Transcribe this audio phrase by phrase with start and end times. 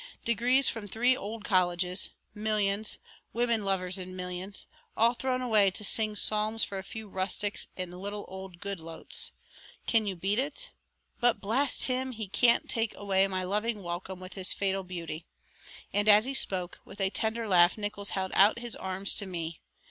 [0.25, 2.97] "Degrees from three old colleges, millions,
[3.33, 4.65] women lovers in millions,
[4.97, 9.29] all thrown away to sing psalms for a few rustics in little old Goodloets.
[9.85, 10.71] Can you beat it?
[11.19, 15.27] But, blast him, he can't take away my loving welcome with his fatal beauty,"
[15.93, 19.61] and as he spoke, with a tender laugh Nickols held out his arms to me.